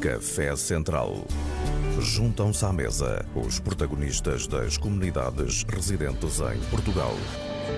[0.00, 1.12] Café Central.
[2.00, 7.12] Juntam-se à mesa os protagonistas das comunidades residentes em Portugal.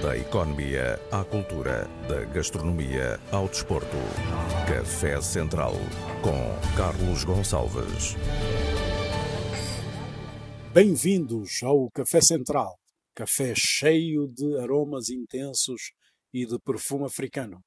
[0.00, 3.96] Da economia à cultura, da gastronomia ao desporto.
[4.68, 5.72] Café Central
[6.22, 8.14] com Carlos Gonçalves.
[10.72, 12.78] Bem-vindos ao Café Central,
[13.16, 15.90] café cheio de aromas intensos
[16.32, 17.60] e de perfume africano,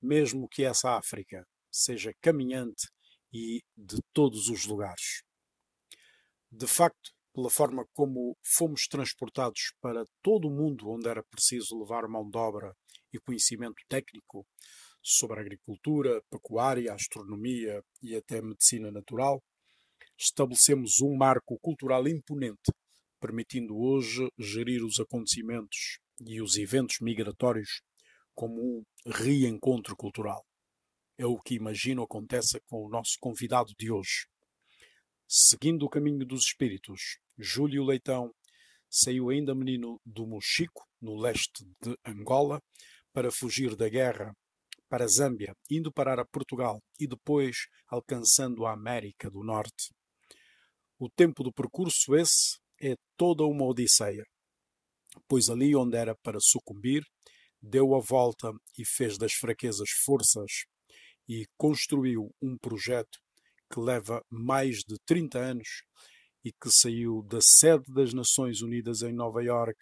[0.00, 2.86] mesmo que essa África seja caminhante
[3.32, 5.22] e de todos os lugares.
[6.50, 12.06] De facto, pela forma como fomos transportados para todo o mundo onde era preciso levar
[12.06, 12.74] mão de obra
[13.12, 14.46] e conhecimento técnico
[15.02, 19.42] sobre agricultura, pecuária, astronomia e até medicina natural,
[20.18, 22.70] estabelecemos um marco cultural imponente,
[23.20, 27.80] permitindo hoje gerir os acontecimentos e os eventos migratórios
[28.34, 30.44] como um reencontro cultural.
[31.22, 34.26] É o que imagino aconteça com o nosso convidado de hoje.
[35.28, 38.34] Seguindo o caminho dos espíritos, Júlio Leitão
[38.90, 42.60] saiu ainda menino do Mochico, no leste de Angola,
[43.12, 44.34] para fugir da guerra
[44.88, 49.94] para Zâmbia, indo parar a Portugal e depois alcançando a América do Norte.
[50.98, 54.24] O tempo do percurso esse é toda uma odisseia,
[55.28, 57.04] pois ali onde era para sucumbir,
[57.62, 60.64] deu a volta e fez das fraquezas forças
[61.28, 63.18] e construiu um projeto
[63.72, 65.82] que leva mais de 30 anos
[66.44, 69.78] e que saiu da sede das Nações Unidas em Nova York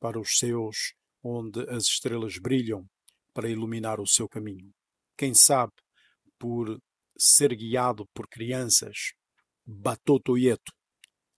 [0.00, 2.86] para os seus onde as estrelas brilham
[3.32, 4.72] para iluminar o seu caminho.
[5.16, 5.72] Quem sabe
[6.38, 6.78] por
[7.16, 9.12] ser guiado por crianças,
[9.66, 10.72] Batotoieto,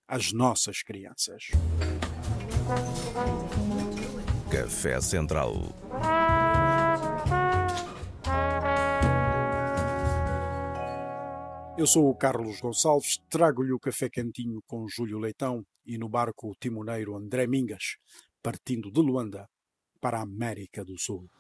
[0.07, 1.49] as nossas crianças.
[4.51, 5.90] Café Central.
[11.81, 16.51] Eu sou o Carlos Gonçalves, trago-lhe o café quentinho com Júlio Leitão e no barco
[16.51, 17.97] o timoneiro André Mingas,
[18.43, 19.49] partindo de Luanda
[19.99, 21.31] para a América do Sul.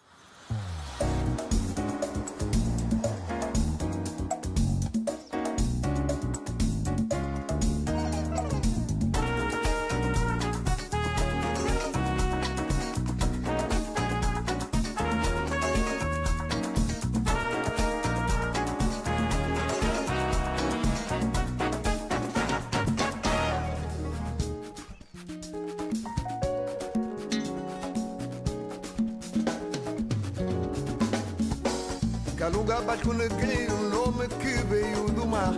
[32.90, 35.54] Calunga barco negreiro, nome que veio do mar.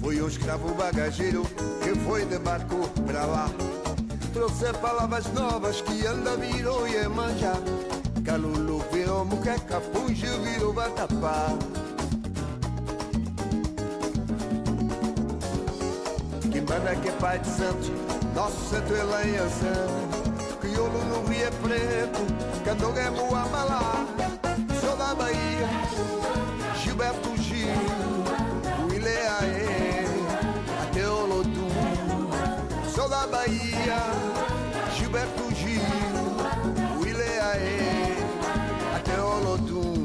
[0.00, 1.44] Foi um escravo bagageiro
[1.82, 3.50] que foi de barco para lá.
[4.32, 7.58] Trouxe palavras novas que anda virou e manjar.
[8.24, 11.48] Calulu virou muqueca, punge virou batapá.
[16.50, 17.90] Quimbanda que é pai de santos,
[18.34, 19.32] nosso santo é lá em.
[20.60, 24.06] Crioulo no Rio é preto, candonga é muamalá.
[24.80, 25.68] Sou da Bahia,
[26.92, 27.68] Gilberto Gil,
[28.90, 30.04] Williaê,
[30.82, 31.70] até Olodum.
[32.94, 33.96] Sou da Bahia,
[34.94, 35.80] Gilberto Gil,
[37.00, 37.78] Williaê,
[38.94, 40.04] até Olodum.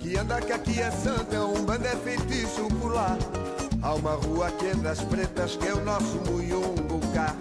[0.00, 3.18] Que anda que aqui é santa, um bando é feitiço lá.
[3.82, 7.36] Há uma rua que é das pretas que é o nosso Muyungucá.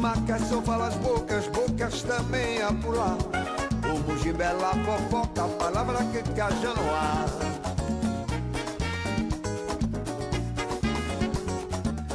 [0.00, 3.18] Macas só fala as bocas, bocas também por lá.
[3.84, 6.22] O Mujimbela fofoca, a palavra que
[6.62, 7.26] já não há.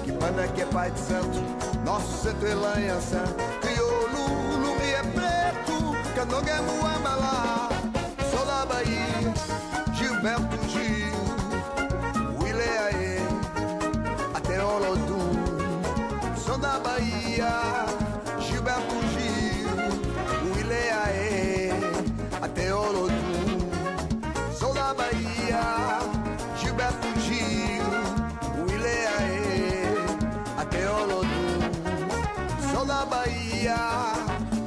[0.03, 1.38] Que banda que é pai de santo,
[1.85, 2.44] nosso santo
[2.90, 3.23] Ançã.
[3.62, 7.69] Crioulo no Rio é preto, candonga é muamalá.
[8.31, 9.34] Sou da Bahia,
[9.94, 11.13] Gilberto Gil.
[12.41, 13.19] Williaê,
[14.34, 15.35] até Olodum.
[16.35, 17.74] Sou da Bahia,
[25.35, 25.99] Bahia,
[26.58, 27.84] Gilberto Gil.
[28.67, 29.84] Williaê,
[30.58, 31.59] até Olodum.
[32.72, 33.76] Sou da Bahia,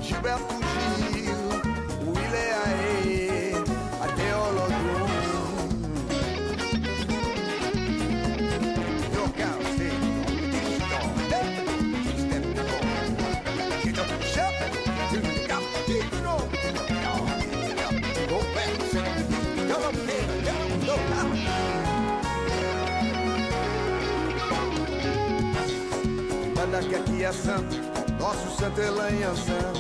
[0.03, 0.68] Gilberto Gil.
[27.33, 27.77] Santo,
[28.21, 29.73] nosso lá em Ançã.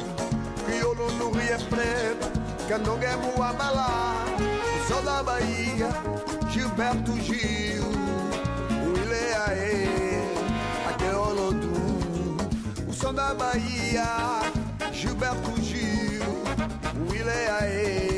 [0.66, 5.88] crioulo no Rio é Preto, Candonga é Muamalá, o sol da Bahia,
[6.50, 7.84] Gilberto Gil,
[8.84, 9.86] o Ileaê,
[10.90, 12.36] até Olodum,
[12.88, 14.42] o som da Bahia,
[14.92, 16.24] Gilberto Gil,
[17.08, 18.17] o Ileaê,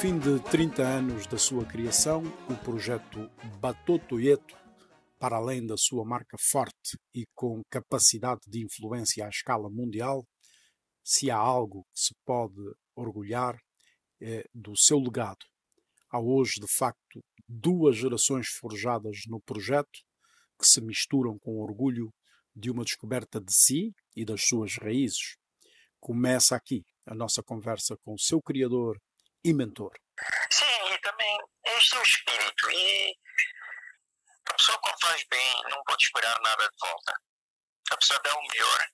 [0.00, 3.30] fim de 30 anos da sua criação, o projeto
[3.60, 4.56] Batotoyeto,
[5.18, 10.24] para além da sua marca forte e com capacidade de influência à escala mundial,
[11.04, 12.60] se há algo que se pode
[12.96, 13.56] orgulhar
[14.20, 15.44] é do seu legado.
[16.10, 20.00] Há hoje, de facto, duas gerações forjadas no projeto
[20.58, 22.12] que se misturam com orgulho
[22.54, 25.36] de uma descoberta de si e das suas raízes.
[26.00, 28.96] Começa aqui a nossa conversa com o seu criador
[29.44, 29.92] e mentor.
[30.50, 32.70] Sim, e também este é o espírito.
[32.70, 33.16] E
[34.48, 37.12] a pessoa quando faz bem não pode esperar nada de volta.
[37.90, 38.86] A pessoa dá o melhor.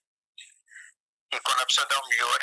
[1.32, 2.38] E quando a pessoa dá o melhor,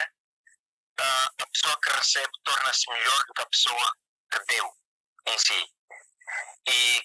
[1.00, 3.92] a, a pessoa que recebe torna-se melhor do que a pessoa
[4.32, 4.72] que deu
[5.28, 5.66] em si.
[6.68, 7.02] E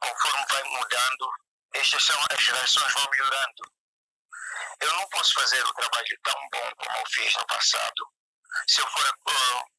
[0.00, 1.30] conforme vai mudando,
[1.74, 3.72] estas são as gerações vão melhorando.
[4.80, 8.12] Eu não posso fazer o trabalho tão bom como eu fiz no passado
[8.68, 9.71] se eu for uh,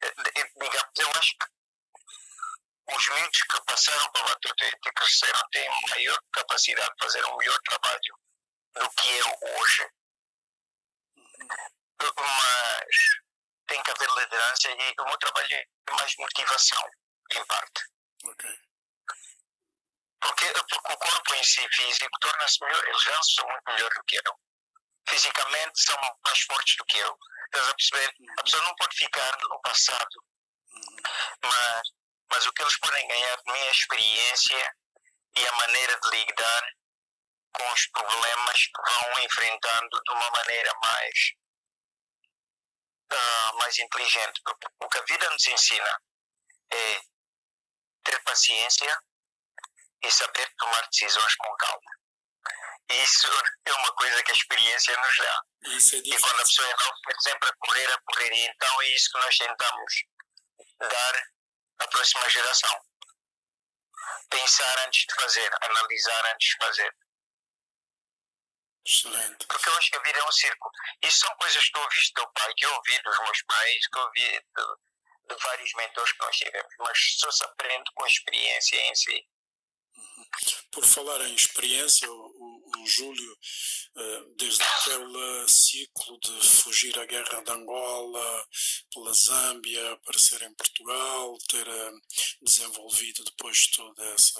[0.00, 6.94] digamos, eu acho que os miúdos que passaram pela Batuta e cresceram têm maior capacidade
[6.94, 8.18] de fazer um melhor trabalho
[8.74, 9.90] do que eu hoje.
[12.00, 12.96] Mas
[13.66, 16.90] tem que haver liderança e o meu trabalho é mais motivação,
[17.32, 17.84] em parte.
[18.24, 18.58] Okay.
[20.20, 22.84] Porque, porque o corpo em si físico torna-se melhor.
[22.88, 24.40] Eles já são muito melhor do que eu.
[25.08, 27.18] Fisicamente são mais fortes do que eu.
[27.48, 28.14] Estás a perceber?
[28.38, 30.24] A pessoa não pode ficar no passado.
[31.42, 31.82] Mas,
[32.30, 34.76] mas o que eles podem ganhar de mim é a experiência
[35.36, 36.62] e a maneira de lidar
[37.52, 41.32] com os problemas que vão enfrentando de uma maneira mais,
[43.12, 44.40] uh, mais inteligente.
[44.44, 46.02] Porque o que a vida nos ensina
[46.70, 47.00] é
[48.04, 49.02] ter paciência
[50.02, 51.98] e saber tomar decisões com calma.
[52.90, 53.28] Isso
[53.66, 55.42] é uma coisa que a experiência nos dá.
[55.76, 58.32] Isso é e quando a pessoa é nova, está sempre a correr, a correr.
[58.32, 59.92] E então é isso que nós tentamos
[60.80, 61.22] dar
[61.80, 62.80] à próxima geração.
[64.30, 66.96] Pensar antes de fazer, analisar antes de fazer.
[68.86, 69.46] Excelente.
[69.46, 70.70] Porque eu acho que a vida é um circo.
[71.02, 73.86] Isso são coisas que eu ouvi do teu pai, que eu ouvi dos meus pais,
[73.86, 76.74] que eu ouvi de, de vários mentores que nós tivemos.
[76.78, 79.28] Mas só se aprende com a experiência em si.
[80.72, 83.38] Por falar em experiência, o, o, o Júlio,
[83.96, 88.46] eh, desde aquele ciclo de fugir à guerra de Angola,
[88.92, 91.92] pela Zâmbia, aparecer em Portugal, ter eh,
[92.42, 94.34] desenvolvido depois todo esse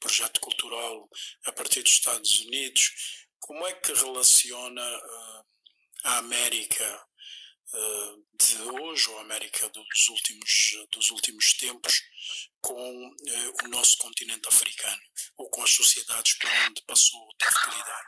[0.00, 1.08] projeto cultural
[1.44, 5.42] a partir dos Estados Unidos, como é que relaciona eh,
[6.04, 7.05] a América
[8.34, 12.02] de hoje, ou a América dos últimos, dos últimos tempos,
[12.60, 13.14] com
[13.64, 15.02] o nosso continente africano,
[15.36, 18.04] ou com as sociedades por onde passou, teve que lidar?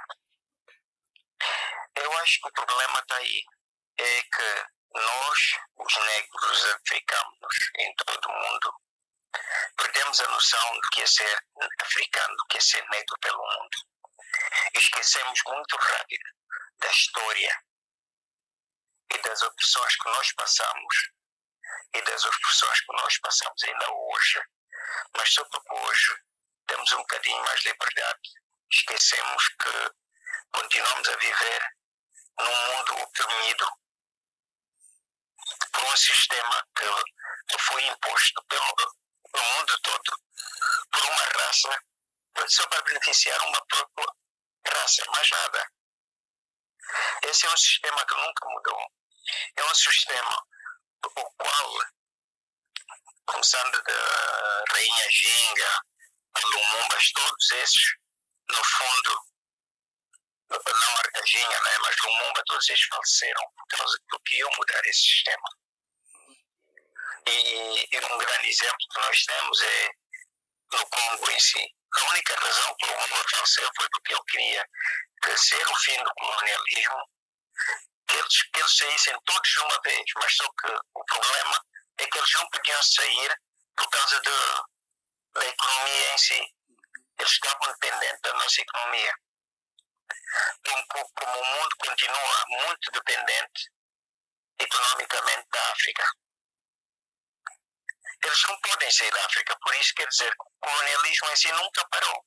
[1.97, 3.43] Eu acho que o problema está aí.
[3.99, 5.38] É que nós,
[5.77, 8.73] os negros africanos em todo o mundo,
[9.77, 11.45] perdemos a noção do que é ser
[11.81, 13.79] africano, do que é ser negro pelo mundo.
[14.75, 16.25] Esquecemos muito rápido
[16.79, 17.68] da história
[19.12, 21.11] e das opressões que nós passamos
[21.95, 24.43] e das opressões que nós passamos ainda hoje.
[25.17, 26.17] Mas só porque hoje
[26.67, 28.31] temos um bocadinho mais de liberdade,
[28.71, 29.93] esquecemos que
[30.53, 31.62] continuamos a viver
[32.38, 33.71] num mundo oprimido
[35.73, 38.75] por um sistema que foi imposto pelo,
[39.33, 40.29] pelo mundo todo
[40.91, 41.83] por uma raça
[42.49, 44.07] só para beneficiar uma própria
[44.67, 45.78] raça, mais nada.
[47.25, 48.87] Esse é um sistema que nunca mudou.
[49.57, 50.47] É um sistema
[51.04, 51.78] o qual,
[53.26, 55.80] começando da Rainha Ginga,
[56.45, 57.95] Lumumbas, todos esses,
[58.50, 59.28] no fundo,
[60.50, 65.00] não Arcajinha, né, mas Lumumba, todos eles faleceram por causa do que eu mudar esse
[65.00, 65.49] sistema.
[67.26, 69.88] E, e, um grande exemplo que nós temos é
[70.73, 71.78] no Congo em si.
[71.95, 74.68] A única razão que o Lumumba faleceu foi porque ele queria
[75.37, 77.02] ser o fim do colonialismo,
[78.07, 81.64] que eles, que eles saíssem todos de uma vez, mas só que o problema
[81.99, 83.40] é que eles não podiam sair
[83.76, 84.30] por causa de,
[85.35, 86.54] da economia em si.
[87.18, 89.14] Eles estavam dependentes da nossa economia.
[90.64, 93.71] Como, como o mundo continua muito dependente
[94.59, 96.04] economicamente da África.
[98.25, 101.53] Eles não podem sair da África, por isso quer dizer que o colonialismo em si
[101.53, 102.25] nunca parou.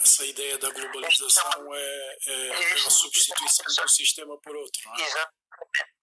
[0.00, 4.94] Essa ideia da globalização é, é, é a substituição de um sistema por outro, não
[4.96, 5.02] é?
[5.02, 5.98] Exatamente.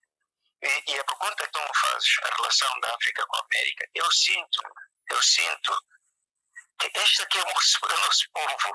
[0.62, 3.88] E, e a pergunta que tu me fazes, a relação da África com a América,
[3.94, 4.62] eu sinto,
[5.12, 5.78] eu sinto
[6.80, 8.74] que este aqui é o nosso, o nosso povo.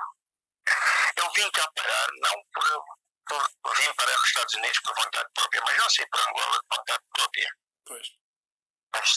[1.17, 5.61] Eu vim cá parar, não por, por vim para os Estados Unidos por vontade própria,
[5.65, 7.49] mas não sei por Angola por vontade própria.
[7.85, 8.20] Pois.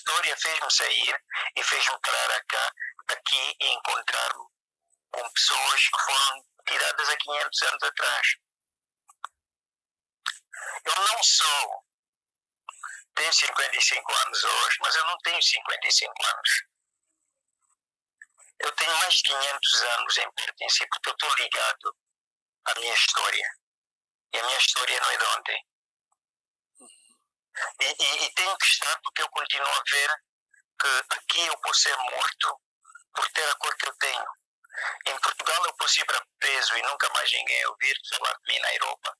[0.07, 1.25] História fez-me sair
[1.57, 2.73] e fez-me parar cá,
[3.09, 4.45] aqui e encontrar-me
[5.11, 8.27] com pessoas que foram tiradas há 500 anos atrás.
[10.85, 11.87] Eu não sou.
[13.15, 16.51] Tenho 55 anos hoje, mas eu não tenho 55 anos.
[18.59, 21.97] Eu tenho mais de 500 anos em pertencer, porque eu estou ligado
[22.67, 23.49] à minha história.
[24.35, 25.67] E a minha história não é de ontem.
[27.81, 30.11] E, e, e tenho que estar porque eu continuo a ver
[30.81, 32.61] que aqui eu posso ser morto
[33.15, 34.27] por ter a cor que eu tenho.
[35.07, 38.59] Em Portugal eu posso ir para preso e nunca mais ninguém ouvir falar de mim
[38.61, 39.17] na Europa.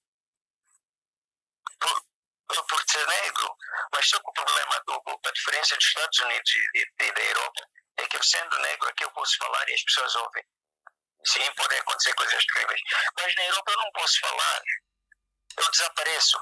[1.79, 3.57] Por, por ser negro.
[3.93, 8.07] Mas só que o problema, do, a diferença dos Estados Unidos e, da Europa é
[8.07, 10.45] que eu sendo negro aqui eu posso falar e as pessoas ouvem.
[11.25, 12.81] Sim, podem acontecer coisas terríveis.
[13.19, 14.63] Mas na Europa eu não posso falar.
[15.57, 16.41] Eu desapareço.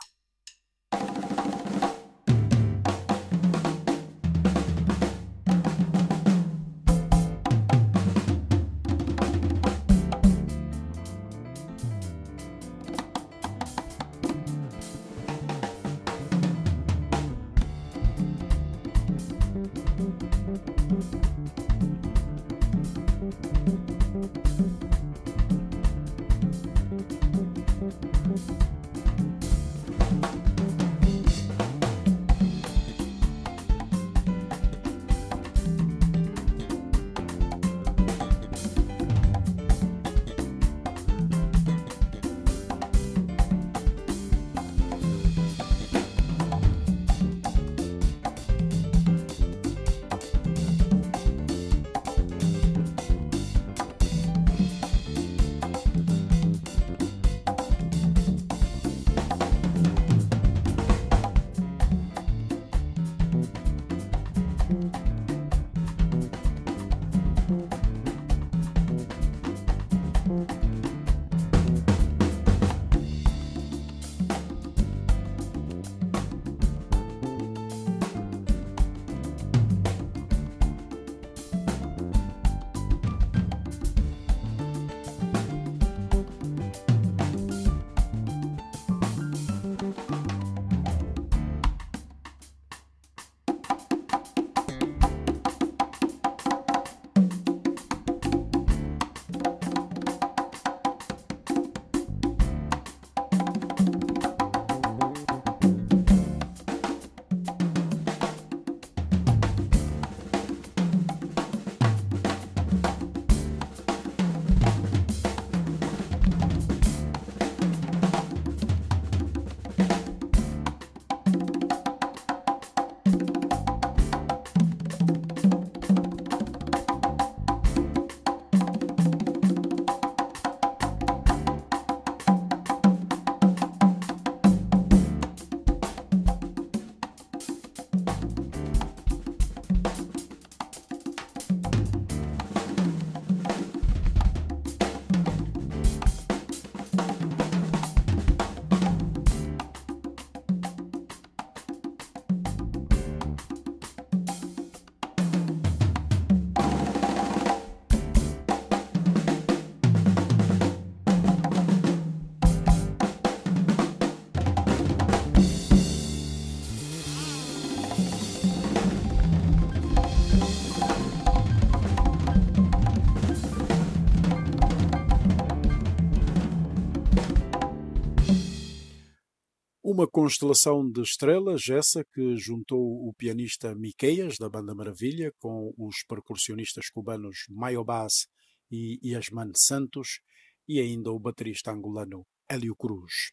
[179.94, 186.02] Uma constelação de estrelas, essa que juntou o pianista Miqueias, da Banda Maravilha, com os
[186.08, 188.26] percussionistas cubanos Mayo Bass
[188.70, 190.20] e Yasman Santos,
[190.66, 193.32] e ainda o baterista angolano Hélio Cruz.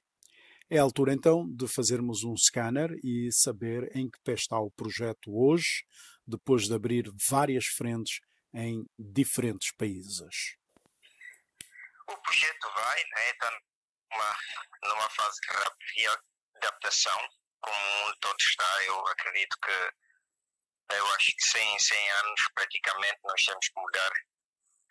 [0.70, 4.70] É a altura então de fazermos um scanner e saber em que pé está o
[4.70, 5.86] projeto hoje,
[6.28, 8.20] depois de abrir várias frentes
[8.54, 10.58] em diferentes países.
[12.06, 13.50] O projeto vai, né, está
[14.12, 15.48] numa, numa fase de
[16.60, 17.30] adaptação,
[17.62, 18.84] como o mundo todo está.
[18.84, 24.12] Eu acredito que, eu acho que 100, 100 anos praticamente nós temos que mudar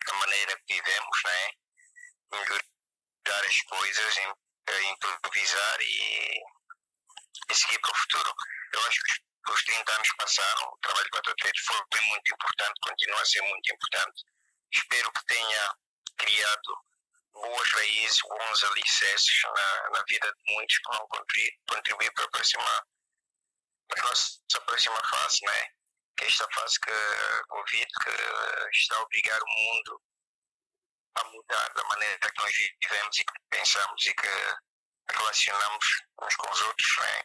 [0.09, 1.53] a maneira que vivemos, né?
[2.33, 4.17] melhorar as coisas,
[4.85, 6.43] improvisar e,
[7.51, 8.35] e seguir para o futuro.
[8.73, 12.81] Eu acho que os 30 anos passaram, o trabalho com a Toteto foi muito importante,
[12.83, 14.25] continua a ser muito importante.
[14.73, 15.75] Espero que tenha
[16.19, 16.88] criado
[17.41, 21.09] boas raízes, bons alicerces na, na vida de muitos que vão
[21.69, 22.87] contribuir para a próxima,
[23.89, 25.69] para a nossa próxima fase, né?
[26.17, 30.03] que é esta fase que a Covid que está a obrigar o mundo
[31.15, 34.29] a mudar da maneira que nós vivemos e que pensamos e que
[35.11, 35.87] relacionamos
[36.23, 36.97] uns com os outros.
[36.99, 37.23] Né?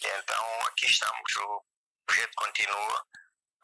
[0.00, 1.64] Então aqui estamos, o
[2.06, 3.06] projeto continua,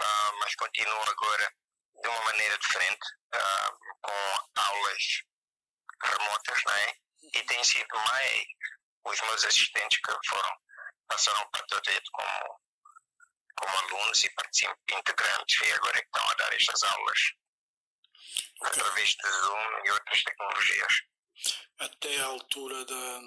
[0.01, 1.55] uh, mas continua agora
[2.03, 5.23] de uma maneira diferente, uh, com aulas
[6.03, 6.97] remotas, não é?
[7.35, 8.45] E tem sido mais
[9.05, 10.57] os meus assistentes que foram,
[11.09, 11.83] passaram para todo
[12.13, 12.61] como,
[13.57, 14.31] como alunos e
[14.93, 17.19] integrantes e agora é que estão a dar estas aulas
[18.63, 20.93] através de Zoom e outras tecnologias.
[21.79, 23.21] Até a altura da,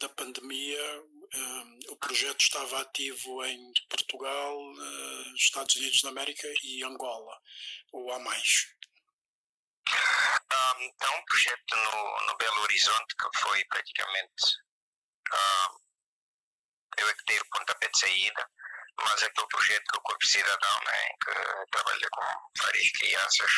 [0.00, 1.02] da pandemia,
[1.34, 7.40] um, o projeto estava ativo em Portugal, uh, Estados Unidos da América e Angola,
[7.92, 8.74] ou há mais?
[11.00, 14.44] É um projeto no, no Belo Horizonte que foi praticamente.
[15.32, 15.82] Um,
[16.98, 18.50] eu é que dei o pontapé de saída,
[19.00, 22.24] mas é aquele projeto que o Corpo Cidadão, né, que trabalha com
[22.58, 23.52] várias crianças,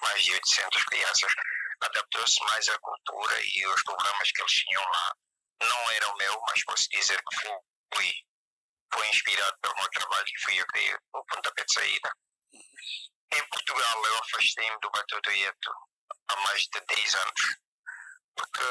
[0.00, 1.32] mais de 800 crianças,
[1.80, 5.16] adaptou-se mais à cultura e os programas que eles tinham lá
[5.62, 7.46] não era o meu, mas posso dizer que
[7.94, 8.12] fui,
[8.92, 12.12] fui inspirado pelo meu trabalho e fui eu que dei o pontapé de saída.
[13.32, 15.70] Em Portugal eu afastei-me do Batutoieto
[16.28, 17.56] há mais de 10 anos,
[18.36, 18.64] porque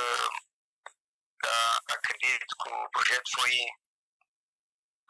[1.46, 3.58] uh, acredito que o projeto foi,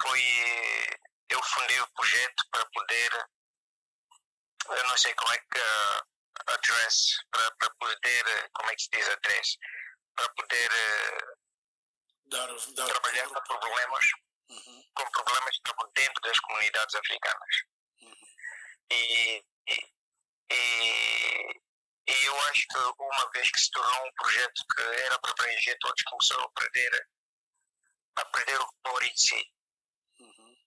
[0.01, 0.99] foi.
[1.29, 3.27] Eu fundei o projeto para poder.
[4.69, 5.60] Eu não sei como é que.
[5.60, 6.13] Uh,
[6.47, 8.49] address, para, para poder.
[8.53, 9.58] Como é que se diz address?
[10.15, 10.69] Para poder.
[12.25, 14.06] Dar, dar trabalhar com problemas,
[14.49, 14.84] uhum.
[14.95, 17.56] com problemas que estão dentro das comunidades africanas.
[18.01, 18.27] Uhum.
[18.91, 19.93] E, e,
[20.51, 21.62] e,
[22.07, 25.77] e, eu acho que uma vez que se tornou um projeto que era para abranger
[25.79, 27.07] todos, começou a perder,
[28.17, 29.43] a perder o valor em si.
[30.19, 30.57] Uhum.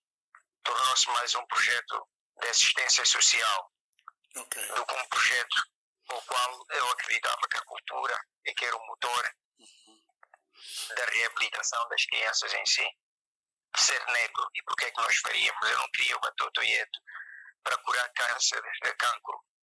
[0.65, 2.09] Tornou-se mais um projeto
[2.41, 3.73] de assistência social
[4.37, 4.67] okay.
[4.69, 5.57] do que um projeto
[6.09, 9.35] no qual eu acreditava que a cultura é que era o motor
[10.97, 12.89] da reabilitação das crianças em si.
[13.77, 15.69] Ser negro, e por que é que nós faríamos?
[15.69, 16.99] Eu não queria o batotoieto
[17.63, 18.63] para curar câncer,
[18.99, 19.56] cancro ou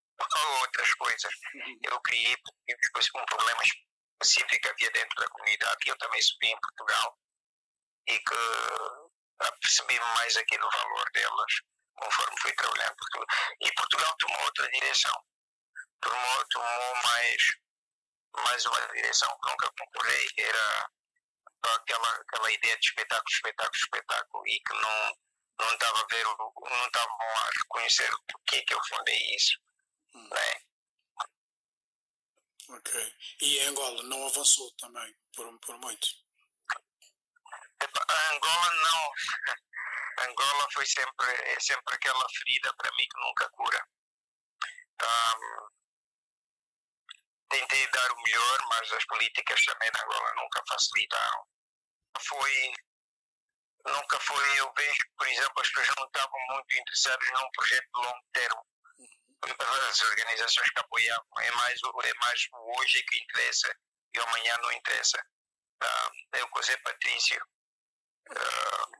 [0.61, 1.33] outras coisas.
[1.83, 6.59] Eu criei um problema específico que havia dentro da comunidade, que eu também subi em
[6.59, 7.17] Portugal
[8.07, 8.35] e que
[9.61, 11.53] percebi mais aqui no valor delas
[11.95, 12.95] conforme fui trabalhando.
[13.61, 15.13] E Portugal tomou outra direção.
[16.01, 17.37] Tomou, tomou mais,
[18.45, 20.89] mais uma direção que nunca concorrei, era
[21.75, 25.17] aquela, aquela ideia de espetáculo, espetáculo, espetáculo e que não
[25.59, 29.57] não estava a ver, não estavam a reconhecer o que que eu fundei isso.
[30.15, 30.29] Hum.
[30.29, 30.61] Né?
[32.69, 33.15] Ok.
[33.41, 36.07] E Angola não avançou também, por, por muito?
[37.81, 39.11] A Angola não.
[40.29, 43.87] Angola foi sempre, é sempre aquela ferida para mim que nunca cura.
[45.01, 45.67] Um,
[47.49, 51.45] tentei dar o melhor, mas as políticas também na Angola nunca facilitaram
[52.21, 52.73] foi
[53.85, 58.01] nunca foi, eu vejo, por exemplo, as pessoas não estavam muito interessadas num projeto de
[58.01, 58.65] longo termo.
[59.43, 63.75] As organizações que apoiavam, é mais, é mais o hoje que interessa
[64.13, 65.17] e amanhã não interessa.
[65.83, 67.43] Uh, eu com Zé Patrício,
[68.31, 68.91] uh,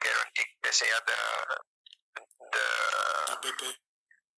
[0.00, 1.44] que era o antigo PCA da,
[2.52, 3.78] da, da, BP.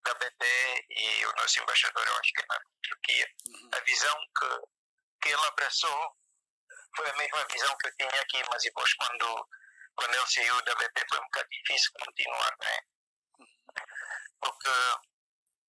[0.04, 3.70] da BP e o nosso embaixador, eu acho que é na Turquia, uhum.
[3.72, 4.60] a visão que,
[5.22, 6.16] que ele abraçou
[6.96, 9.48] foi a mesma visão que eu tinha aqui, mas depois quando,
[9.94, 12.80] quando ele saiu da BP foi um bocado difícil continuar, né?
[14.40, 14.70] Porque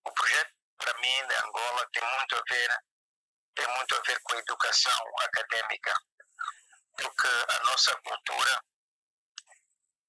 [0.09, 2.77] o projeto, para mim, de Angola tem muito a ver,
[3.55, 5.93] tem muito a ver com a educação acadêmica.
[6.97, 8.61] porque a nossa cultura,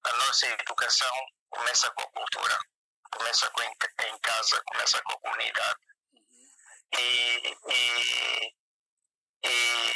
[0.03, 1.15] a nossa educação
[1.49, 2.59] começa com a cultura,
[3.11, 5.79] começa com, em casa, começa com a comunidade.
[6.97, 8.55] E, e,
[9.45, 9.93] e,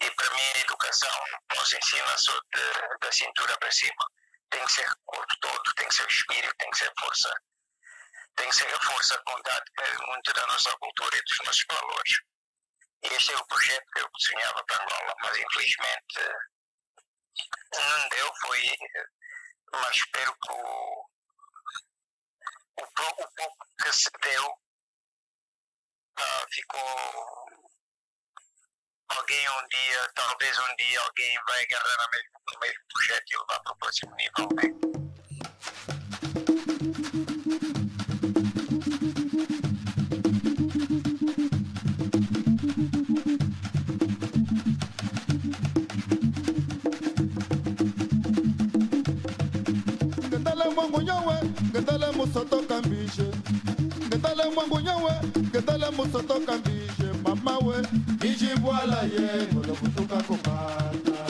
[0.00, 1.24] e para mim a educação
[1.56, 4.06] não se ensina só de, da cintura para cima.
[4.50, 7.34] Tem que ser corpo todo, tem que ser espírito, tem que ser força.
[8.38, 11.38] Tem que ser a força, a vontade, que é muito da nossa cultura e dos
[11.44, 12.12] nossos valores.
[13.02, 16.20] E este é o projeto que eu sonhava para Angola, mas infelizmente
[17.74, 18.76] não deu, foi.
[19.72, 21.04] Mas espero que o,
[22.76, 23.28] o, o pouco
[23.82, 24.54] que se deu
[26.16, 27.48] ah, ficou.
[29.08, 33.60] Alguém um dia, talvez um dia, alguém vai agarrar no mesmo, mesmo projeto e levar
[33.62, 34.48] para o próximo nível.
[34.54, 35.07] Né?
[51.78, 53.26] ngetale musoto kambishe
[54.06, 57.76] ngetale mwangunya we ngetale musoto kambishe mama we
[58.20, 61.22] bijibwala ye ngolo kutuka kupata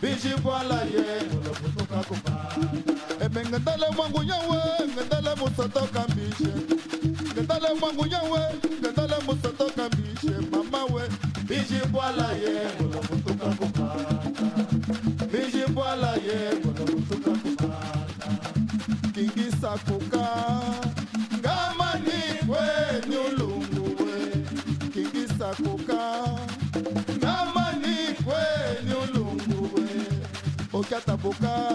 [0.00, 6.52] bijibwala ye ngolo kutuka kupata ebe ngetale mwangunya we ngetale musoto kambishe
[7.32, 8.40] ngetale mwangunya we
[8.80, 11.02] ngetale musoto kambishe mama we
[11.48, 13.79] bijibwala ye ngolo kutuka kupata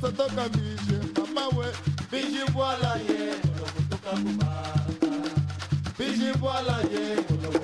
[0.00, 1.66] kutoka bije mamawe
[2.10, 3.20] biji bwala ye.
[3.76, 5.08] Kutoka kubaka
[5.98, 7.16] biji bwala ye.
[7.26, 7.58] kutoka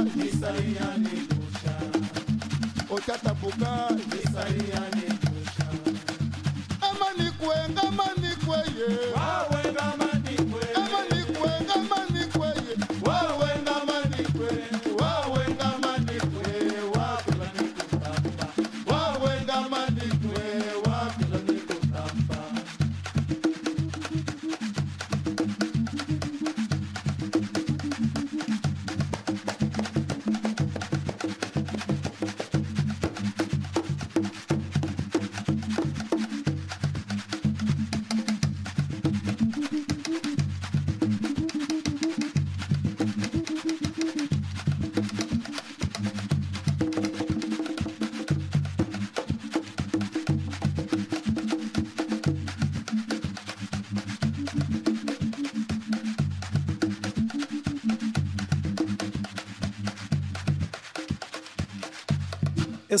[0.00, 1.74] Isaiah Isaia nikusha.
[2.90, 3.88] Otatapuka
[4.22, 4.89] Isaiah.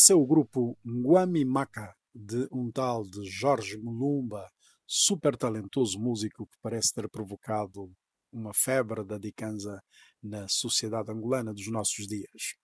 [0.00, 4.48] Esse é o grupo Nguami Maka, de um tal de Jorge Mulumba,
[4.86, 7.92] super talentoso músico que parece ter provocado
[8.32, 9.78] uma febre da dicanza
[10.22, 12.54] na sociedade angolana dos nossos dias.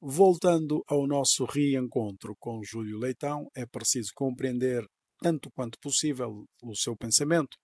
[0.00, 4.82] Voltando ao nosso reencontro com Júlio Leitão, é preciso compreender
[5.20, 7.54] tanto quanto possível o seu pensamento,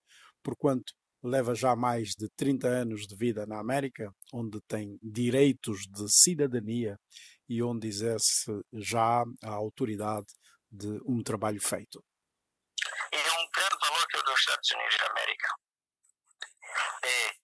[0.42, 0.92] porquanto
[1.24, 6.98] leva já mais de 30 anos de vida na América, onde tem direitos de cidadania
[7.48, 10.26] e onde exerce já a autoridade
[10.70, 12.04] de um trabalho feito.
[13.12, 15.48] E é um grande valor que eu dou aos Estados Unidos da América.
[17.04, 17.42] É,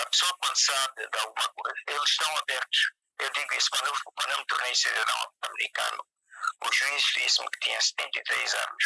[0.00, 2.92] a pessoa quando sabe de alguma coisa, eles estão abertos.
[3.20, 6.04] Eu digo isso quando eu, quando eu me tornei cidadão americano.
[6.64, 8.84] O juiz disse-me que tinha 73 anos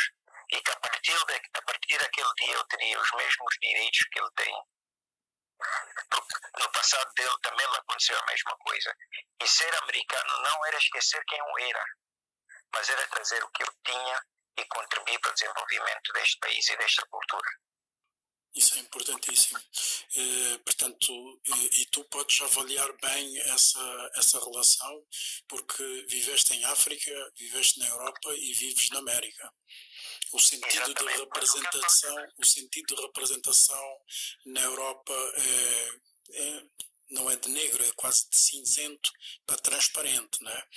[0.52, 4.18] e que a partir, de, a partir daquele dia eu teria os mesmos direitos que
[4.18, 4.54] ele tem.
[6.58, 8.94] No passado dele também lhe aconteceu a mesma coisa.
[9.42, 11.84] E ser americano não era esquecer quem eu era.
[12.72, 14.22] mas era trazer o que eu tinha
[14.58, 17.50] e contribuir para o desenvolvimento deste país e desta cultura.
[18.54, 19.60] Isso é importantíssimo.
[20.16, 21.12] Eh, portanto,
[21.44, 25.06] e, e, tu podes avaliar bem essa, essa relação,
[25.46, 29.52] porque viveste em África, viveste na Europa e vives na América.
[30.32, 31.14] O sentido Exatamente.
[31.14, 34.00] de representação, o sentido de representação
[34.46, 35.90] na Europa é,
[36.32, 36.62] é,
[37.10, 39.10] não é de negro, é quase de cinzento
[39.46, 40.68] para transparente, não é?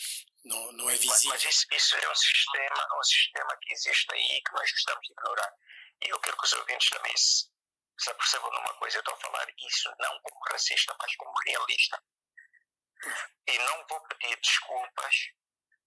[0.46, 1.30] Não, não é visível.
[1.32, 5.12] Mas, mas isso, isso, é um sistema, um sistema que existe aí que nós de
[5.12, 5.54] ignorar.
[6.02, 7.50] E eu quero que os ouvintes também se
[8.00, 12.02] se apercebam numa coisa, eu estou a falar isso não como racista, mas como realista.
[13.48, 15.16] E não vou pedir desculpas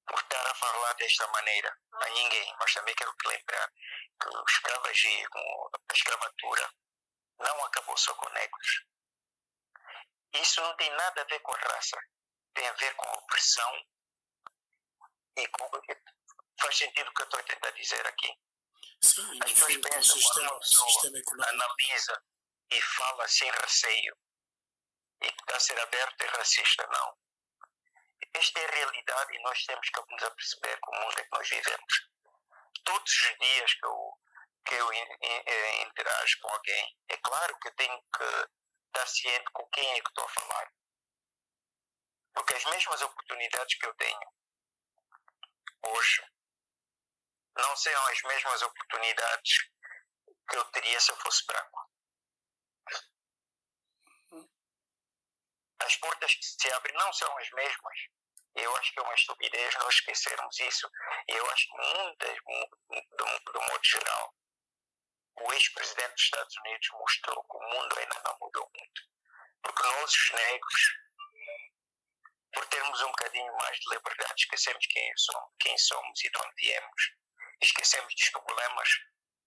[0.07, 3.73] por estar a falar desta maneira a ninguém, mas também quero que lembrar
[4.21, 6.73] que o escravagismo, a escravatura,
[7.39, 8.85] não acabou só com negros.
[10.35, 11.99] Isso não tem nada a ver com raça,
[12.55, 13.85] tem a ver com opressão
[15.37, 15.71] e com.
[16.61, 18.35] Faz sentido o que eu estou a tentar dizer aqui.
[19.03, 22.23] Sim, As pessoas pensam sistema, quando sistema analisa
[22.71, 24.17] e fala sem receio
[25.23, 27.19] e que está a ser aberto e racista, não.
[28.35, 31.33] Esta é a realidade e nós temos que nos aperceber com o mundo em que
[31.33, 32.09] nós vivemos.
[32.85, 34.19] Todos os dias que eu,
[34.67, 38.49] que eu interajo com alguém, é claro que eu tenho que
[38.87, 40.73] estar ciente com quem é que estou a falar.
[42.35, 44.35] Porque as mesmas oportunidades que eu tenho
[45.85, 46.25] hoje
[47.57, 49.71] não serão as mesmas oportunidades
[50.49, 51.91] que eu teria se eu fosse branco.
[55.81, 57.99] As portas que se abrem não são as mesmas.
[58.55, 60.91] Eu acho que é uma estupidez nós esquecermos isso.
[61.29, 64.35] Eu acho que muitas, do, do modo geral,
[65.41, 69.03] o ex-presidente dos Estados Unidos mostrou que o mundo ainda não mudou muito.
[69.63, 70.83] Porque nós, os negros,
[72.53, 76.55] por termos um bocadinho mais de liberdade, esquecemos quem somos, quem somos e de onde
[76.57, 77.23] viemos
[77.63, 78.89] esquecemos dos problemas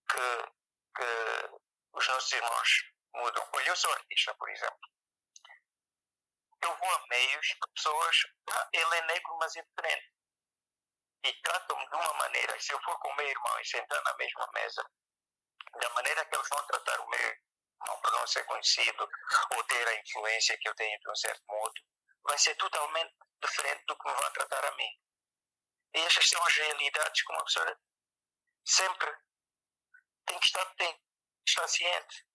[0.10, 0.50] que,
[0.96, 1.60] que
[1.94, 2.70] os nossos irmãos
[3.14, 3.50] mudam.
[3.54, 4.95] Olha, eu sou artista, por exemplo.
[6.66, 8.18] Eu vou a meios que pessoas,
[8.50, 10.12] ah, ele é negro, mas é diferente.
[11.24, 14.16] E tratam-me de uma maneira, se eu for com o meu irmão e sentar na
[14.16, 14.84] mesma mesa,
[15.80, 19.08] da maneira que eles vão tratar o meu irmão para não ser conhecido
[19.56, 21.82] ou ter a influência que eu tenho de um certo modo,
[22.24, 25.00] vai ser totalmente diferente do que me vão tratar a mim.
[25.94, 27.80] E estas são as realidades que uma pessoa
[28.66, 29.16] sempre
[30.26, 31.02] tem que estar, tem que
[31.48, 32.26] estar ciente.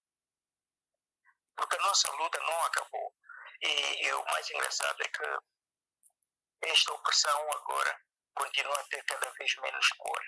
[1.56, 3.19] Porque a nossa luta não acabou.
[3.62, 8.00] E, e o mais engraçado é que esta opressão agora
[8.34, 10.22] continua a ter cada vez menos cor.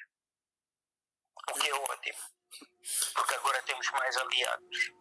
[1.51, 2.19] O que é ótimo.
[3.15, 4.93] Porque agora temos mais aliados.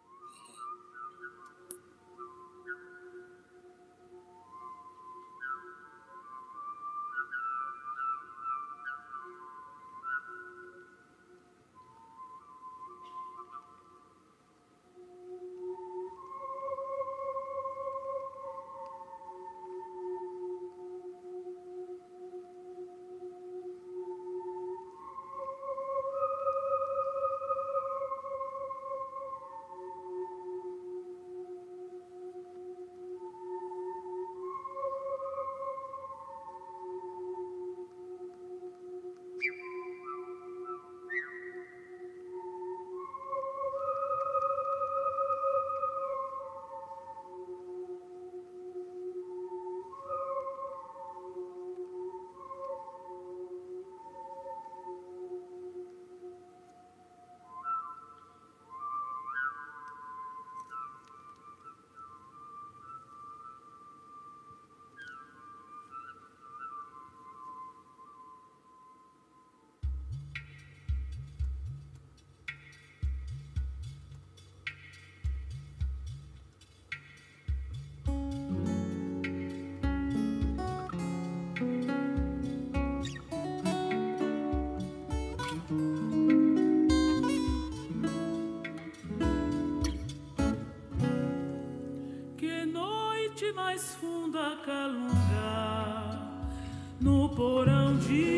[98.02, 98.31] Esse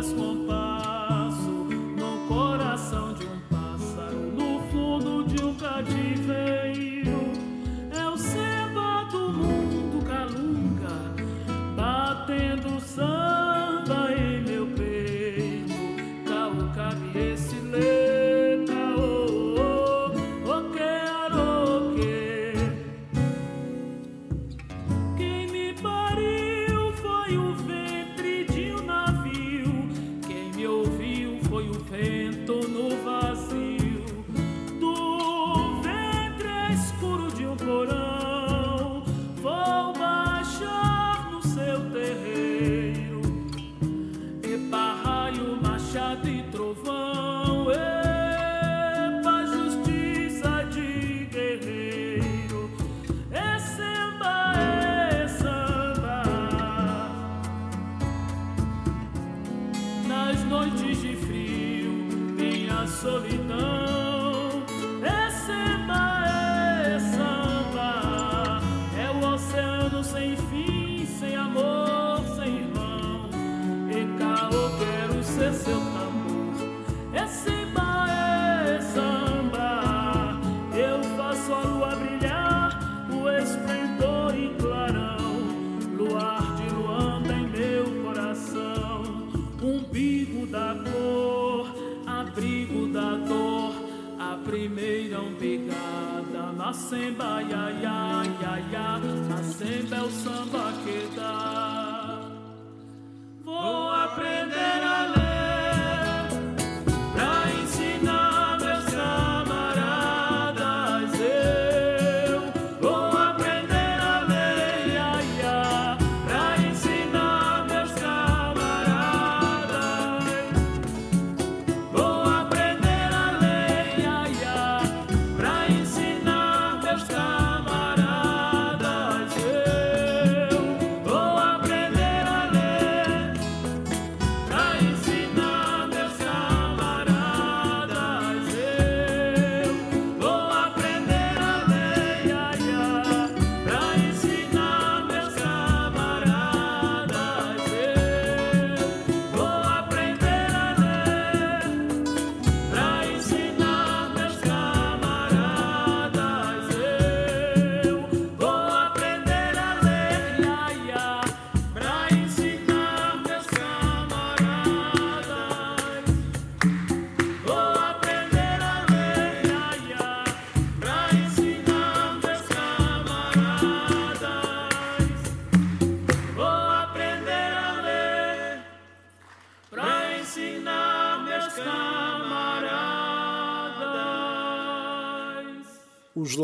[0.00, 0.27] os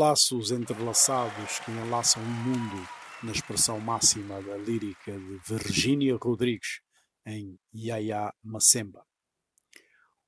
[0.05, 2.87] laços entrelaçados que enlaçam o mundo
[3.23, 6.79] na expressão máxima da lírica de Virginia Rodrigues
[7.25, 9.03] em Yaya Macemba.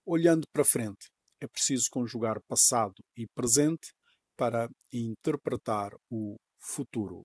[0.04, 3.94] Olhando para frente, é preciso conjugar passado e presente
[4.36, 7.24] para interpretar o futuro.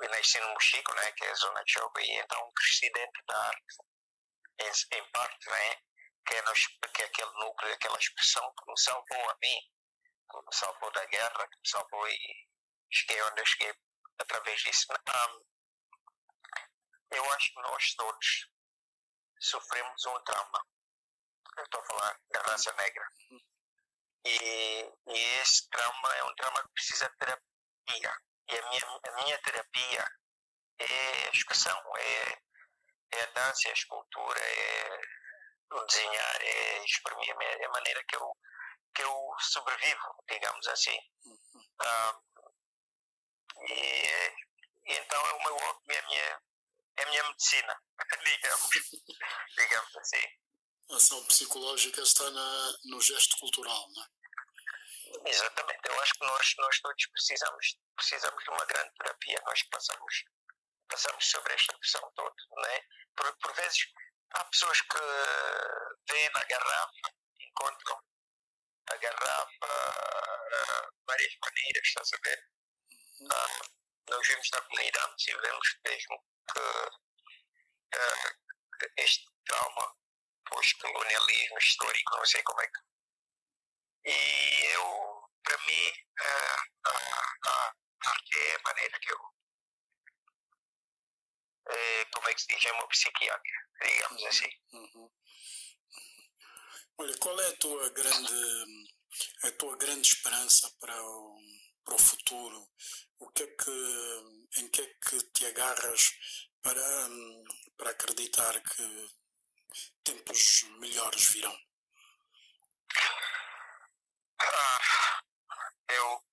[0.00, 3.22] Eu nasci no Mochico, né, que é a zona de jogo, e então cresci dentro
[3.28, 3.76] da arte,
[4.58, 5.76] em, em parte, né,
[6.26, 9.81] que é, nos, que é aquele núcleo, aquela expressão que me salvou a mim
[10.50, 12.48] salvou da guerra, que me salvou e
[12.90, 13.74] cheguei onde eu cheguei
[14.18, 14.86] através disso.
[14.92, 15.44] Um,
[17.10, 18.48] eu acho que nós todos
[19.40, 20.66] sofremos um trauma.
[21.56, 23.06] Eu estou a falar da raça negra.
[24.24, 28.16] E, e esse trauma é um trauma que precisa de terapia.
[28.48, 30.06] E a minha, a minha terapia
[30.78, 32.38] é a educação, é,
[33.12, 35.00] é a dança, é a escultura, é
[35.72, 38.36] o desenhar é, mim é a maneira que eu,
[38.94, 40.98] que eu sobrevivo, digamos assim.
[41.80, 42.20] Ah,
[43.68, 44.36] e, e,
[44.86, 46.42] então é o meu hobby, é a minha,
[46.96, 47.82] é a minha medicina,
[48.24, 48.70] digamos,
[49.56, 50.26] digamos assim.
[50.90, 54.08] A ação psicológica está na, no gesto cultural, não é?
[55.26, 60.24] Exatamente, eu acho que nós, nós todos precisamos, precisamos de uma grande terapia, nós passamos,
[60.88, 62.82] passamos sobre esta pressão toda, não é?
[63.14, 63.86] Por, por vezes
[64.32, 64.98] há pessoas que
[66.10, 68.02] veem na garrafa, encontram
[68.90, 72.38] a garrafa uh, várias maneiras, estás a ver?
[73.20, 76.60] Uh, nós vimos na comunidade e vemos mesmo que
[77.98, 79.96] uh, este trauma
[80.48, 82.80] pós-colonialismo histórico, não sei como é que.
[84.04, 86.88] E eu, para mim, uh,
[87.46, 87.74] a
[88.04, 89.18] arte é a maneira que eu.
[91.68, 92.64] É, como é que se diz?
[92.64, 94.50] É uma psiquiatra, digamos assim.
[94.72, 95.10] Uhum.
[97.02, 98.88] Olha, qual é a tua grande,
[99.42, 101.36] a tua grande esperança para o,
[101.84, 102.70] para o futuro?
[103.18, 106.12] O que é que, em que é que te agarras
[106.62, 107.08] para,
[107.76, 109.10] para acreditar que
[110.04, 111.58] tempos melhores virão?
[114.38, 115.22] Ah,
[115.88, 116.24] eu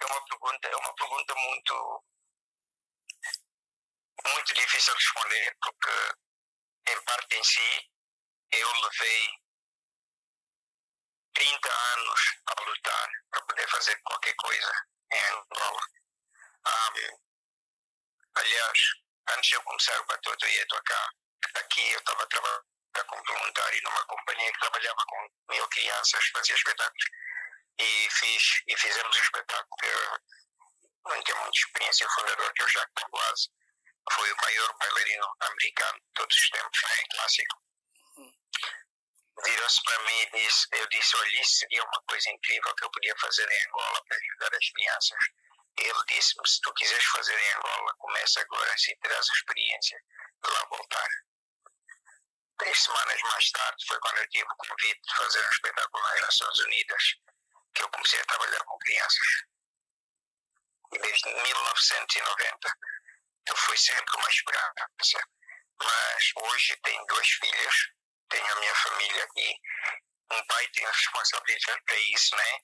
[0.00, 2.04] é uma pergunta é uma pergunta muito
[4.24, 7.97] muito difícil de responder porque em parte em si
[8.52, 9.30] eu levei
[11.34, 14.72] 30 anos a lutar para poder fazer qualquer coisa
[15.12, 15.80] em Angola.
[16.66, 17.18] Um,
[18.34, 18.78] aliás,
[19.30, 21.10] antes de eu começar o Batuta e cá,
[21.54, 22.64] aqui eu estava trabalhando
[23.06, 27.04] como voluntário numa companhia que trabalhava com mil crianças, fazia espetáculos.
[27.78, 32.64] E, fiz, e fizemos um espetáculo eu não tenho muita experiência, o fundador, que é
[32.64, 33.48] o Jacques Pavoise,
[34.12, 37.67] foi o maior bailarino americano de todos os tempos, né, clássico
[39.44, 42.90] virou-se para mim e disse, eu disse, olha, isso seria uma coisa incrível que eu
[42.90, 45.18] podia fazer em Angola para ajudar as crianças.
[45.78, 49.98] Ele disse-me, se tu quiseres fazer em Angola, começa agora, se terás a experiência
[50.42, 51.08] de lá voltar.
[52.58, 56.20] Três semanas mais tarde foi quando eu tive o convite de fazer um espetáculo nas
[56.22, 57.02] Nações Unidas,
[57.74, 59.28] que eu comecei a trabalhar com crianças.
[60.92, 62.78] E desde 1990
[63.46, 65.28] eu fui sempre uma esperança.
[65.80, 67.97] Mas hoje tenho duas filhas
[68.28, 69.54] tenho a minha família aqui.
[70.30, 72.58] Um pai tem a responsabilidade para isso, né?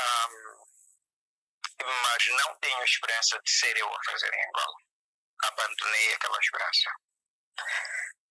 [0.00, 0.68] Um,
[1.84, 4.76] mas não tenho esperança de ser eu a fazer em Angola.
[5.44, 6.90] Abandonei aquela esperança.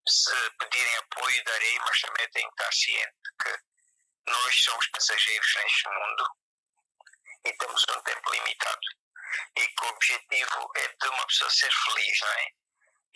[0.07, 5.89] Se pedirem apoio, darei, mas também tenho que estar ciente que nós somos passageiros neste
[5.89, 6.25] mundo
[7.45, 8.87] e temos um tempo limitado.
[9.57, 12.47] E que o objetivo é de uma pessoa ser feliz, não é?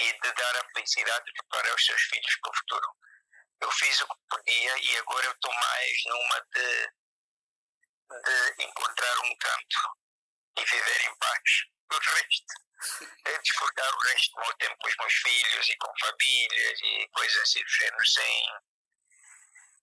[0.01, 2.97] E de dar a felicidade para os seus filhos para o futuro.
[3.61, 6.89] Eu fiz o que podia e agora eu estou mais numa de,
[8.57, 9.79] de encontrar um canto
[10.57, 11.41] e viver em paz.
[11.93, 12.53] O resto
[13.25, 17.07] é desfrutar o resto do meu tempo com os meus filhos e com famílias e
[17.13, 18.45] coisas assim do género, sem,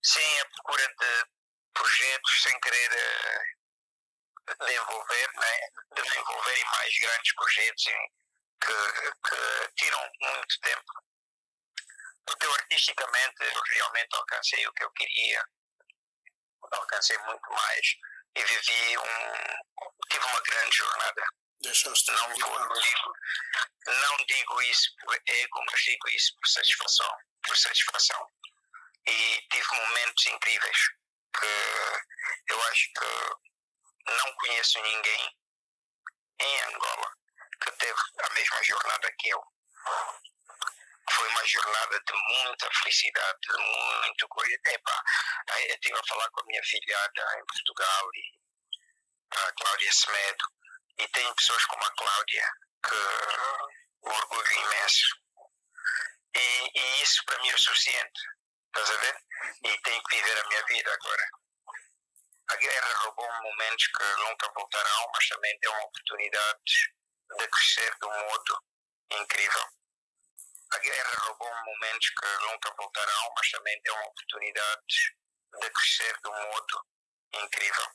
[0.03, 1.25] sem a procura de
[1.73, 5.59] projetos, sem querer uh, desenvolver, né?
[5.95, 8.11] desenvolver em mais grandes projetos, em,
[8.61, 10.93] que, que tiram muito tempo.
[12.25, 15.43] Porque eu artisticamente eu realmente alcancei o que eu queria,
[16.71, 17.95] alcancei muito mais
[18.35, 20.07] e vivi um.
[20.11, 21.23] tive uma grande jornada.
[21.61, 23.13] Deixaste não, vou, não, digo,
[23.87, 27.11] não digo isso por ego, mas digo isso por satisfação.
[27.43, 28.27] Por satisfação.
[29.07, 30.77] E tive momentos incríveis
[31.37, 35.37] que eu acho que não conheço ninguém
[36.39, 37.18] em Angola
[37.61, 39.43] que teve a mesma jornada que eu.
[41.11, 44.55] Foi uma jornada de muita felicidade, de muito coisa.
[44.65, 45.03] Epa,
[45.55, 48.39] eu estive a falar com a minha filhada em Portugal e
[49.31, 50.45] a Cláudia Semedo,
[50.97, 52.45] e tem pessoas como a Cláudia
[52.83, 52.95] que
[54.03, 55.15] um orgulho imenso.
[56.35, 58.21] E, e isso para mim é o suficiente,
[58.67, 59.15] estás a ver?
[59.65, 61.25] E tenho que viver a minha vida agora.
[62.49, 66.98] A guerra roubou momentos que nunca voltarão, mas também deu oportunidades
[67.39, 68.63] de crescer de um modo
[69.11, 69.65] incrível.
[70.71, 75.11] A guerra roubou momentos que nunca voltarão, mas também deu oportunidades
[75.59, 76.85] de crescer de um modo
[77.33, 77.85] incrível.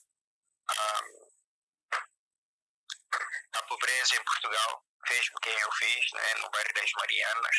[0.71, 1.35] Um,
[3.53, 7.57] a pobreza em Portugal fez-me quem eu fiz, né, no bairro das Marianas.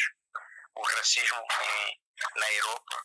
[0.76, 2.02] O racismo em,
[2.36, 3.02] na Europa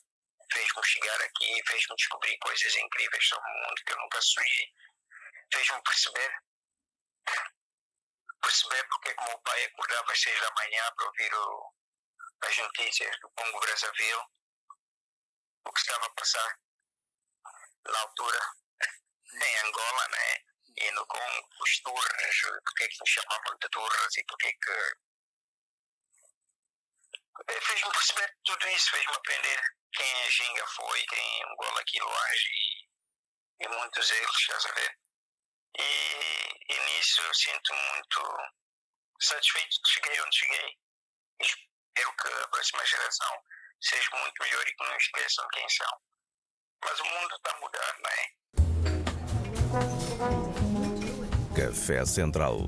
[0.52, 4.74] fez-me chegar aqui, fez-me descobrir coisas incríveis sobre o mundo que eu nunca sonhei.
[5.52, 6.32] Fez-me perceber
[8.40, 11.74] perceber porque é que o meu pai acordava às seis da manhã para ouvir o,
[12.42, 14.24] as notícias do Congo Brazzaville,
[15.64, 16.58] o que estava a passar
[17.86, 18.40] na altura
[19.34, 20.44] em Angola, né?
[20.76, 24.52] E no Congo, os turras, porque é que nos chamavam de turras e porque é
[24.52, 25.10] que.
[27.60, 29.60] Fez-me perceber tudo isso, fez-me aprender
[29.92, 34.99] quem a Ginga foi, quem Angola Quiloage e, e muitos eles, estás a ver?
[35.78, 38.20] E, e nisso eu sinto muito
[39.20, 40.76] satisfeito que cheguei onde cheguei.
[41.40, 43.42] Espero que a próxima geração
[43.80, 45.98] seja muito melhor e que não esqueçam quem são.
[46.84, 48.40] Mas o mundo está a mudar, não é?
[51.56, 52.58] Café Central.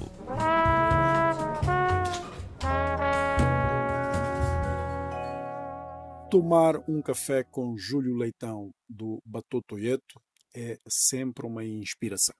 [6.30, 10.20] Tomar um café com Júlio Leitão do Batotoieto
[10.54, 12.34] é sempre uma inspiração.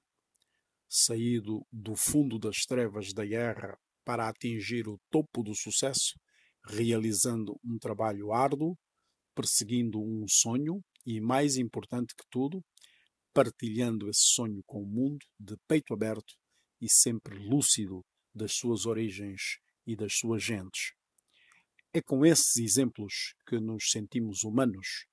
[0.95, 6.21] Saído do fundo das trevas da guerra para atingir o topo do sucesso,
[6.67, 8.77] realizando um trabalho árduo,
[9.35, 12.63] perseguindo um sonho e, mais importante que tudo,
[13.33, 16.35] partilhando esse sonho com o mundo de peito aberto
[16.79, 20.93] e sempre lúcido das suas origens e das suas gentes.
[21.95, 25.07] É com esses exemplos que nos sentimos humanos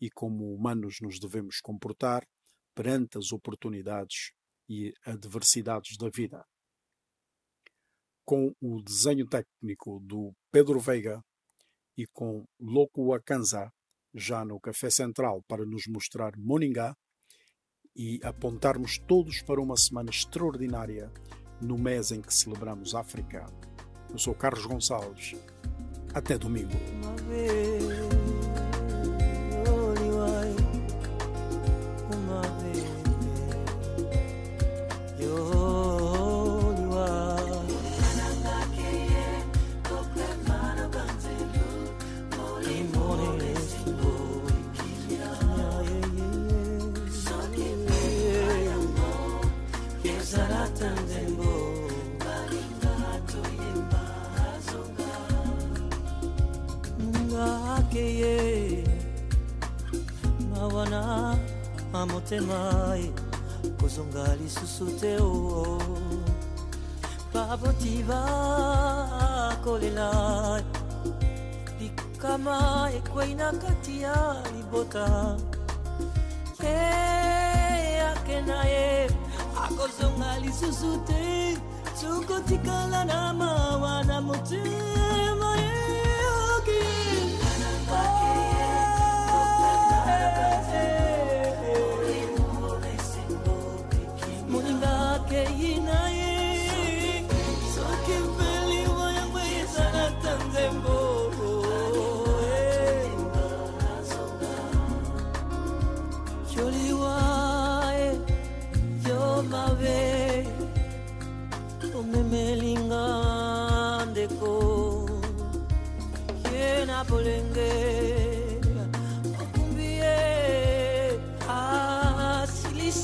[0.00, 2.24] e como humanos nos devemos comportar
[2.76, 4.35] perante as oportunidades
[4.68, 6.44] e adversidades da vida.
[8.24, 11.20] Com o desenho técnico do Pedro Veiga
[11.96, 13.70] e com Loco Akanza
[14.14, 16.94] já no Café Central para nos mostrar Moningá
[17.94, 21.10] e apontarmos todos para uma semana extraordinária
[21.60, 23.46] no mês em que celebramos África.
[24.10, 25.34] Eu sou Carlos Gonçalves.
[26.14, 26.72] Até domingo.
[62.08, 63.12] Amotema ye
[63.80, 65.78] kozonga lisusu te o
[67.32, 70.10] baboti bakolela
[71.80, 75.36] likama ekwei na kati ya libota.
[76.62, 76.76] Ye
[78.10, 79.10] ake na ye
[79.64, 81.58] akozonga lisusu te
[82.00, 85.72] sokotikala na mawa na motema ye
[86.28, 86.82] bolenge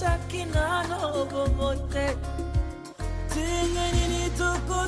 [0.02, 2.06] Sakina no bomote
[4.38, 4.78] toko